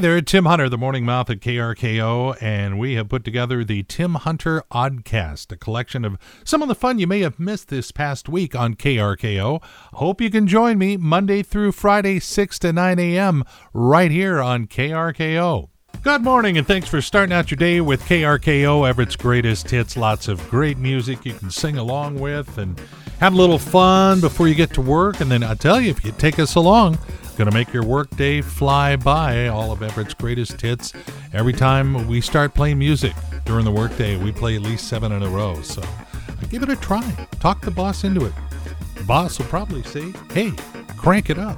[0.00, 4.14] there, Tim Hunter, the morning mouth at KRKO, and we have put together the Tim
[4.14, 8.26] Hunter Oddcast, a collection of some of the fun you may have missed this past
[8.26, 9.62] week on KRKO.
[9.94, 13.44] Hope you can join me Monday through Friday, 6 to 9 a.m.,
[13.74, 15.68] right here on KRKO.
[16.02, 19.98] Good morning, and thanks for starting out your day with KRKO, Everett's greatest hits.
[19.98, 22.80] Lots of great music you can sing along with and
[23.18, 25.20] have a little fun before you get to work.
[25.20, 26.98] And then I tell you, if you take us along,
[27.40, 29.46] going to make your workday fly by.
[29.46, 30.92] All of Everett's greatest hits.
[31.32, 33.14] Every time we start playing music
[33.46, 35.62] during the workday, we play at least seven in a row.
[35.62, 35.80] So
[36.50, 37.00] give it a try.
[37.40, 38.34] Talk the boss into it.
[38.94, 40.52] The boss will probably say, hey,
[40.98, 41.56] crank it up.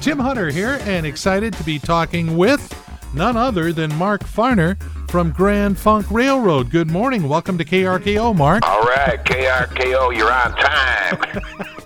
[0.00, 2.72] Tim Hunter here, and excited to be talking with
[3.12, 6.70] none other than Mark Farner from Grand Funk Railroad.
[6.70, 7.28] Good morning.
[7.28, 8.62] Welcome to KRKO, Mark.
[8.64, 11.74] All right, KRKO, you're on time.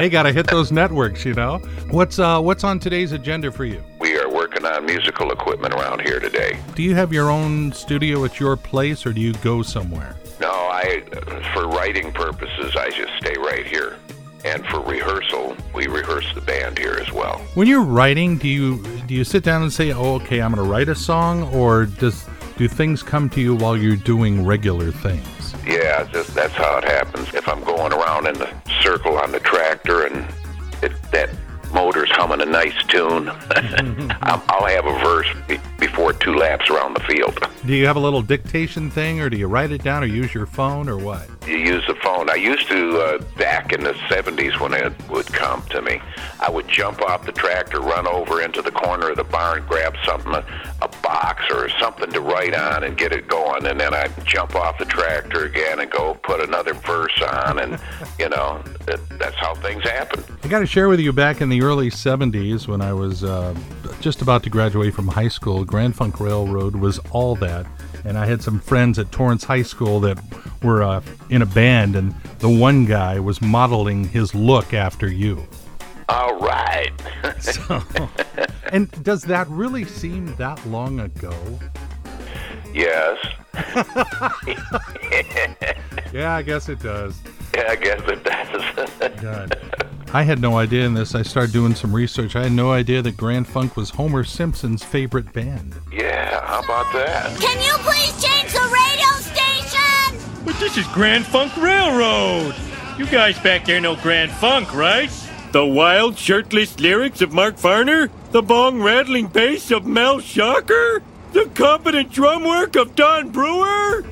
[0.00, 1.58] hey, got to hit those networks, you know.
[1.90, 3.82] What's uh what's on today's agenda for you?
[3.98, 6.58] We are working on musical equipment around here today.
[6.74, 10.16] Do you have your own studio at your place or do you go somewhere?
[10.40, 11.02] No, I
[11.52, 13.96] for writing purposes, I just stay right here.
[14.42, 17.36] And for rehearsal, we rehearse the band here as well.
[17.54, 20.64] When you're writing, do you do you sit down and say, "Oh, okay, I'm going
[20.64, 22.24] to write a song," or does
[22.56, 25.39] do things come to you while you're doing regular things?
[25.70, 27.32] Yeah, just that's how it happens.
[27.32, 30.26] If I'm going around in the circle on the tractor and
[30.82, 31.30] it, that
[31.72, 33.28] motor's humming a nice tune,
[34.22, 35.28] I'll have a verse
[35.78, 37.38] before two laps around the field.
[37.64, 40.34] Do you have a little dictation thing, or do you write it down, or use
[40.34, 41.28] your phone, or what?
[41.46, 42.28] You use the phone.
[42.28, 46.00] I used to uh, back in the '70s when it would come to me.
[46.40, 49.94] I would jump off the tractor, run over into the corner of the barn, grab
[50.04, 50.44] something, a,
[50.82, 50.88] a
[51.30, 53.66] box or something to write on, and get it going.
[53.66, 57.80] And then I'd jump off the tractor again and go put another verse on, and
[58.18, 60.24] you know that, that's how things happen.
[60.42, 63.54] I got to share with you back in the early '70s when I was uh,
[64.00, 65.64] just about to graduate from high school.
[65.64, 67.66] Grand Funk Railroad was all that.
[68.02, 70.18] And I had some friends at Torrance High School that
[70.62, 75.46] were uh, in a band, and the one guy was modeling his look after you.
[76.08, 76.90] All right.
[77.40, 77.82] so,
[78.70, 81.34] and does that really seem that long ago?
[82.72, 83.18] Yes.
[86.12, 87.20] yeah, I guess it does.
[87.54, 89.10] Yeah, I guess it does.
[89.20, 89.58] God.
[90.12, 91.14] I had no idea in this.
[91.14, 92.34] I started doing some research.
[92.34, 95.74] I had no idea that Grand Funk was Homer Simpson's favorite band.
[95.92, 97.38] Yeah, how about that?
[97.40, 100.18] Can you please change the radio station?
[100.44, 102.56] But this is Grand Funk Railroad.
[102.98, 105.10] You guys back there know Grand Funk, right?
[105.52, 108.08] The wild, shirtless lyrics of Mark Farner?
[108.30, 111.02] The bong rattling bass of Mel Schacher?
[111.32, 114.04] The competent drum work of Don Brewer?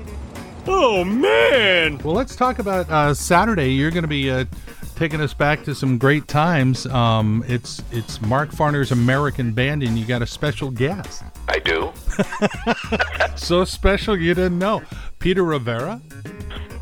[0.66, 1.98] Oh, man!
[1.98, 3.68] Well, let's talk about uh, Saturday.
[3.68, 4.46] You're going to be uh,
[4.96, 6.86] taking us back to some great times.
[6.86, 11.22] Um, it's it's Mark Farner's American Band, and you got a special guest.
[11.46, 11.92] I do.
[13.36, 14.82] so special you didn't know,
[15.20, 16.00] Peter Rivera.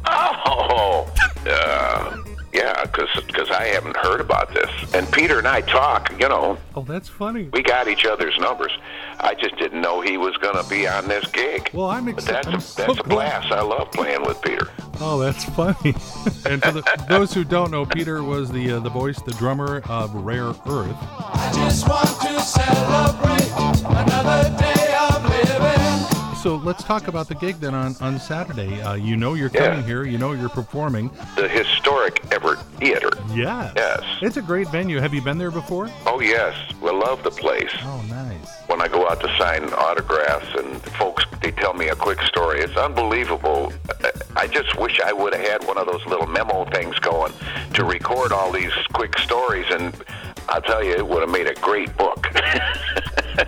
[0.06, 1.12] Oh,
[1.46, 2.16] uh,
[2.56, 4.70] yeah, because I haven't heard about this.
[4.94, 6.56] And Peter and I talk, you know.
[6.74, 7.50] Oh, that's funny.
[7.52, 8.72] We got each other's numbers.
[9.20, 11.68] I just didn't know he was going to be on this gig.
[11.74, 12.54] Well, I'm excited.
[12.54, 13.52] That's, a, that's a blast.
[13.52, 14.68] I love playing with Peter.
[15.00, 15.76] Oh, that's funny.
[16.46, 19.82] and for the, those who don't know, Peter was the uh, the voice, the drummer
[19.90, 20.96] of Rare Earth.
[21.10, 23.52] I just want to celebrate
[23.84, 24.75] another day of living
[26.46, 28.80] so let's talk about the gig then on, on Saturday.
[28.80, 29.84] Uh, you know you're coming yeah.
[29.86, 30.04] here.
[30.04, 31.10] You know you're performing.
[31.34, 33.10] The historic Everett Theater.
[33.34, 33.72] Yes.
[33.74, 34.04] Yes.
[34.22, 35.00] It's a great venue.
[35.00, 35.90] Have you been there before?
[36.06, 36.54] Oh, yes.
[36.80, 37.72] We love the place.
[37.80, 38.60] Oh, nice.
[38.68, 42.60] When I go out to sign autographs and folks, they tell me a quick story.
[42.60, 43.72] It's unbelievable.
[44.36, 47.32] I just wish I would have had one of those little memo things going
[47.74, 49.66] to record all these quick stories.
[49.70, 49.92] And
[50.48, 52.28] I'll tell you, it would have made a great book.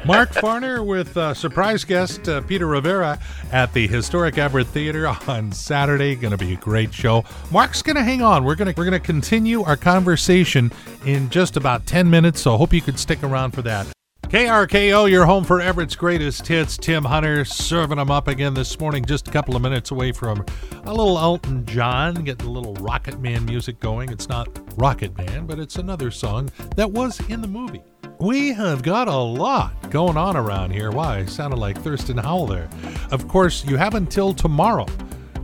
[0.09, 3.19] Mark Farner with uh, surprise guest uh, Peter Rivera
[3.53, 6.15] at the historic Everett Theater on Saturday.
[6.15, 7.27] Going to be a great show.
[7.51, 8.43] Mark's going to hang on.
[8.45, 10.73] We're going to we're going to continue our conversation
[11.05, 13.87] in just about 10 minutes, so hope you could stick around for that.
[14.23, 16.79] KRKO, your home for Everett's greatest hits.
[16.79, 20.43] Tim Hunter serving them up again this morning, just a couple of minutes away from
[20.85, 24.11] a little Elton John, getting a little Rocket Man music going.
[24.11, 27.83] It's not Rocket Man, but it's another song that was in the movie.
[28.21, 30.91] We have got a lot going on around here.
[30.91, 31.19] Why?
[31.19, 32.69] I sounded like Thurston Howell there.
[33.13, 34.87] Of course, you have until tomorrow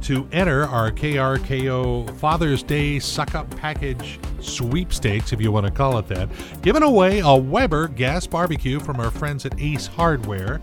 [0.02, 5.98] to enter our KRKO Father's Day Suck Up Package sweepstakes, if you want to call
[5.98, 6.28] it that,
[6.62, 10.60] giving away a Weber gas barbecue from our friends at Ace Hardware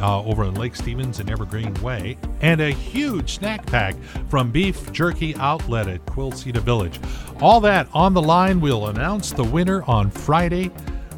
[0.00, 3.94] uh, over in Lake Stevens and Evergreen Way, and a huge snack pack
[4.28, 6.98] from Beef Jerky Outlet at Quilceda Village.
[7.40, 8.60] All that on the line.
[8.60, 10.72] We'll announce the winner on Friday.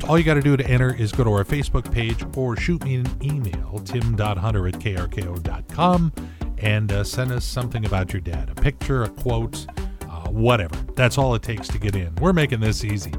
[0.08, 2.84] All you got to do to enter is go to our Facebook page or shoot
[2.84, 6.12] me an email, tim.hunter at krko.com,
[6.58, 9.66] and uh, send us something about your dad a picture, a quote,
[10.02, 10.76] uh, whatever.
[10.94, 12.14] That's all it takes to get in.
[12.16, 13.14] We're making this easy.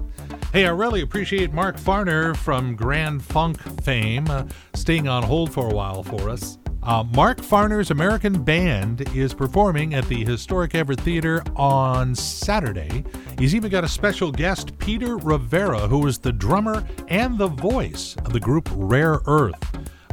[0.53, 4.45] Hey, I really appreciate Mark Farner from Grand Funk fame uh,
[4.75, 6.59] staying on hold for a while for us.
[6.85, 13.03] Uh, Mark Farner's American Band is performing at the historic Everett Theater on Saturday.
[13.39, 18.15] He's even got a special guest, Peter Rivera, who is the drummer and the voice
[18.17, 19.55] of the group Rare Earth.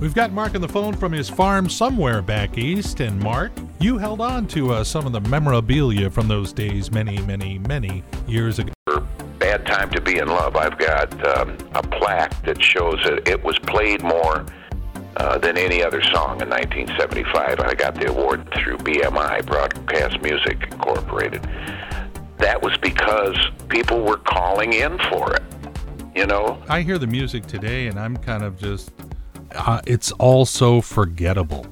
[0.00, 3.00] We've got Mark on the phone from his farm somewhere back east.
[3.00, 7.18] And Mark, you held on to uh, some of the memorabilia from those days many,
[7.20, 8.72] many, many years ago.
[9.38, 10.56] Bad Time to Be in Love.
[10.56, 14.46] I've got um, a plaque that shows that it was played more
[15.16, 17.60] uh, than any other song in 1975.
[17.60, 21.42] I got the award through BMI, Broadcast Music Incorporated.
[22.38, 23.36] That was because
[23.68, 25.42] people were calling in for it.
[26.14, 28.92] You know, I hear the music today, and I'm kind of just.
[29.54, 31.66] Uh, it's all so forgettable.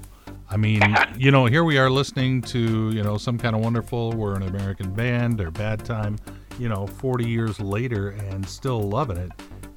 [0.51, 0.83] I mean,
[1.17, 4.43] you know, here we are listening to, you know, some kind of wonderful, we're an
[4.43, 6.17] American band or bad time,
[6.59, 9.31] you know, 40 years later and still loving it.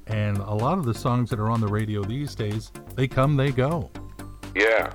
[0.06, 3.36] And a lot of the songs that are on the radio these days, they come,
[3.36, 3.90] they go.
[4.54, 4.92] yeah,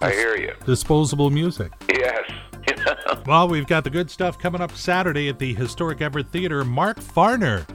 [0.00, 0.54] I hear you.
[0.64, 1.72] Disposable music.
[1.90, 2.22] Yes.
[3.26, 6.62] Well, we've got the good stuff coming up Saturday at the historic Everett Theater.
[6.64, 7.66] Mark Farner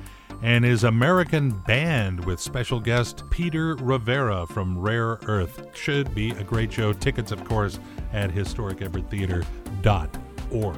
[0.43, 5.65] and his American band with special guest Peter Rivera from Rare Earth.
[5.75, 6.93] Should be a great show.
[6.93, 7.79] Tickets, of course,
[8.13, 10.77] at historiceveretttheater.org.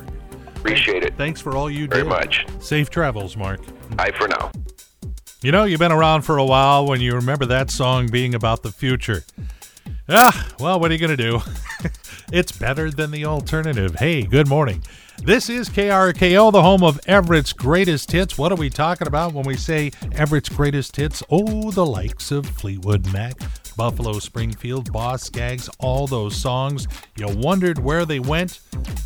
[0.55, 1.95] Appreciate it Thanks for all you do.
[1.97, 2.45] very much.
[2.59, 3.59] Safe travels, Mark.
[3.97, 4.51] Bye for now.
[5.43, 8.61] You know, you've been around for a while when you remember that song being about
[8.61, 9.23] the future.
[10.07, 11.41] Ah, well, what are you going to do?
[12.31, 13.95] it's better than the alternative.
[13.95, 14.83] Hey, good morning.
[15.23, 18.37] This is KRKO, the home of Everett's greatest hits.
[18.37, 21.23] What are we talking about when we say Everett's greatest hits?
[21.31, 23.33] Oh, the likes of Fleetwood Mac,
[23.75, 26.87] Buffalo Springfield, Boz Scaggs, all those songs.
[27.17, 28.59] You wondered where they went?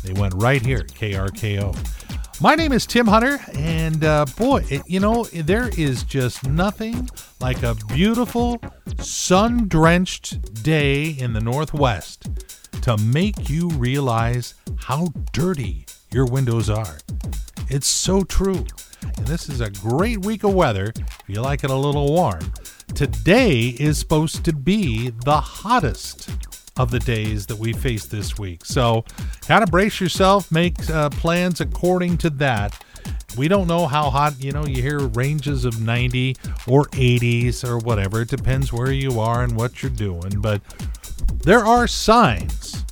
[0.04, 1.95] They went right here KRKO.
[2.38, 7.08] My name is Tim Hunter, and uh, boy, it, you know, there is just nothing
[7.40, 8.60] like a beautiful,
[8.98, 12.28] sun drenched day in the Northwest
[12.82, 16.98] to make you realize how dirty your windows are.
[17.70, 18.66] It's so true.
[19.16, 22.52] And this is a great week of weather if you like it a little warm.
[22.94, 26.35] Today is supposed to be the hottest
[26.78, 28.64] of the days that we face this week.
[28.64, 29.04] So,
[29.46, 32.82] kind of brace yourself, make uh, plans according to that.
[33.36, 36.36] We don't know how hot, you know, you hear ranges of 90
[36.66, 38.22] or 80s or whatever.
[38.22, 40.40] It depends where you are and what you're doing.
[40.40, 40.62] But
[41.44, 42.84] there are signs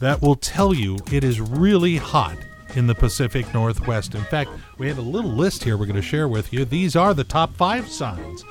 [0.00, 2.36] that will tell you it is really hot
[2.74, 4.14] in the Pacific Northwest.
[4.14, 6.64] In fact, we have a little list here we're going to share with you.
[6.64, 8.44] These are the top five signs.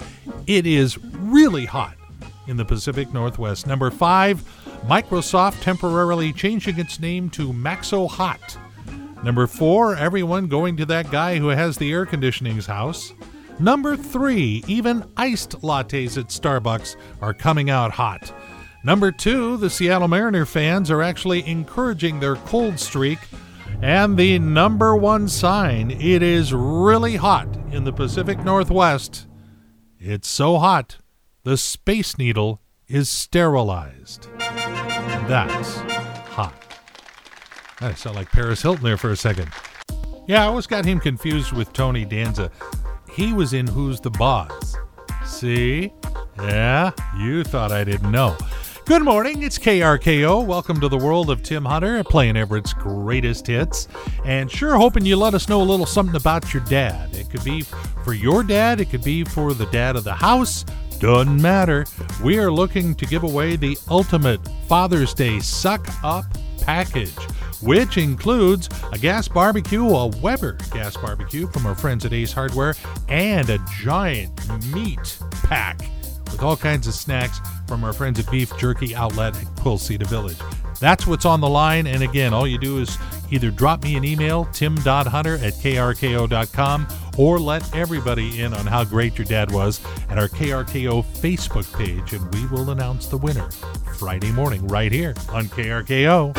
[0.48, 1.96] It is really hot
[2.48, 3.68] in the Pacific Northwest.
[3.68, 4.44] Number five,
[4.86, 8.58] Microsoft temporarily changing its name to Maxo Hot.
[9.24, 13.14] Number four, everyone going to that guy who has the air conditioning's house.
[13.58, 18.34] Number three, even iced lattes at Starbucks are coming out hot.
[18.84, 23.20] Number two, the Seattle Mariner fans are actually encouraging their cold streak.
[23.82, 29.26] And the number one sign, it is really hot in the Pacific Northwest.
[30.00, 30.98] It's so hot,
[31.46, 34.28] the Space Needle is sterilized.
[34.40, 35.76] That's
[36.32, 36.56] hot.
[37.80, 39.50] I sound like Paris Hilton there for a second.
[40.28, 42.50] Yeah, I always got him confused with Tony Danza.
[43.14, 44.76] He was in Who's the Boss.
[45.24, 45.94] See?
[46.40, 48.36] Yeah, you thought I didn't know.
[48.86, 50.46] Good morning, it's KRKO.
[50.46, 53.88] Welcome to the world of Tim Hunter, playing Everett's greatest hits.
[54.24, 57.16] And sure hoping you let us know a little something about your dad.
[57.16, 57.64] It could be
[58.04, 60.66] for your dad, it could be for the dad of the house.
[61.00, 61.88] Doesn't matter.
[62.24, 66.26] We are looking to give away the ultimate Father's Day suck up
[66.62, 67.18] package,
[67.64, 72.76] which includes a gas barbecue, a Weber gas barbecue from our friends at Ace Hardware,
[73.10, 74.32] and a giant
[74.72, 75.82] meat pack
[76.36, 80.38] with all kinds of snacks from our friends at Beef Jerky Outlet at Quilceda Village.
[80.82, 81.88] That's what's on the line.
[81.88, 82.98] And again, all you do is
[83.32, 86.88] either drop me an email, tim.hunter at krko.com,
[87.18, 92.12] or let everybody in on how great your dad was at our KRKO Facebook page,
[92.12, 93.50] and we will announce the winner
[93.98, 96.36] Friday morning right here on KRKO.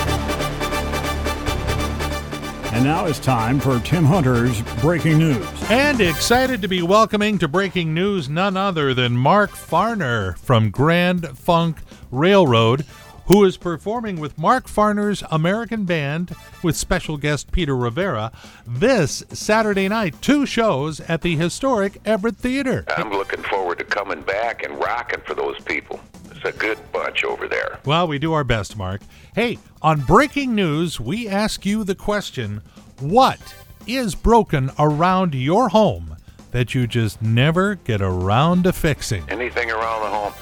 [2.74, 5.55] And now it's time for Tim Hunter's Breaking News.
[5.68, 11.36] And excited to be welcoming to breaking news none other than Mark Farner from Grand
[11.36, 11.78] Funk
[12.12, 12.84] Railroad.
[13.26, 16.32] who is performing with Mark Farner's American Band
[16.62, 18.30] with special guest Peter Rivera
[18.64, 20.14] this Saturday night.
[20.22, 22.84] Two shows at the historic Everett Theater.
[22.96, 25.98] I'm looking forward to coming back and rocking for those people.
[26.30, 27.80] It's a good bunch over there.
[27.84, 29.00] Well, we do our best, Mark.
[29.34, 32.62] Hey, on breaking news, we ask you the question
[33.00, 33.40] what
[33.86, 36.16] is broken around your home
[36.52, 39.24] that you just never get around to fixing?
[39.28, 40.32] Anything around the home?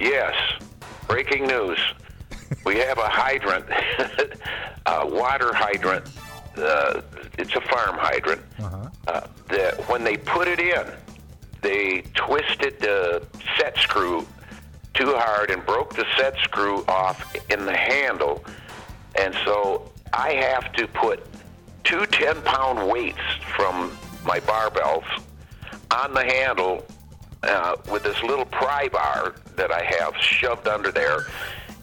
[0.00, 0.34] Yes.
[1.08, 1.78] Breaking news.
[2.64, 3.66] we have a hydrant,
[4.86, 6.06] a water hydrant.
[6.56, 7.00] Uh,
[7.38, 8.40] it's a farm hydrant.
[9.06, 10.86] Uh, that when they put it in,
[11.62, 13.26] they twisted the
[13.58, 14.26] set screw
[14.94, 18.44] too hard and broke the set screw off in the handle.
[19.18, 21.22] And so I have to put
[21.84, 23.20] two 10 pound weights
[23.56, 25.04] from my barbells
[25.90, 26.84] on the handle
[27.42, 31.26] uh, with this little pry bar that I have shoved under there.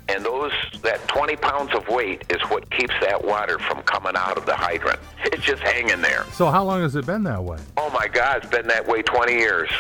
[0.10, 4.38] And those that 20 pounds of weight is what keeps that water from coming out
[4.38, 5.00] of the hydrant.
[5.24, 6.26] It's just hanging there.
[6.34, 7.60] So, how long has it been that way?
[7.78, 9.70] Oh my God, it's been that way 20 years.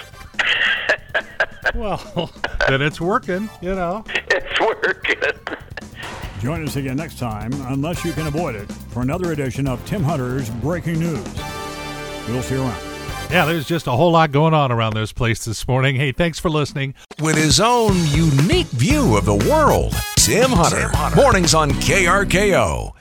[1.75, 2.31] Well,
[2.67, 4.03] then it's working, you know.
[4.29, 5.15] It's working.
[6.41, 10.01] Join us again next time, unless you can avoid it, for another edition of Tim
[10.01, 11.23] Hunter's Breaking News.
[12.27, 12.81] We'll see you around.
[13.29, 15.97] Yeah, there's just a whole lot going on around this place this morning.
[15.97, 16.95] Hey, thanks for listening.
[17.21, 20.89] With his own unique view of the world, Tim Hunter.
[21.15, 22.93] Mornings on KRKO.